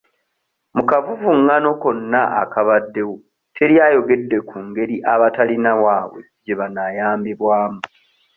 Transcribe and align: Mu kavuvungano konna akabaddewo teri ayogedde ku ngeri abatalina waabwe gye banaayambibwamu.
Mu 0.75 0.83
kavuvungano 0.89 1.69
konna 1.83 2.21
akabaddewo 2.41 3.15
teri 3.55 3.75
ayogedde 3.85 4.37
ku 4.49 4.57
ngeri 4.67 4.95
abatalina 5.13 5.71
waabwe 5.83 6.21
gye 6.45 6.55
banaayambibwamu. 6.59 7.81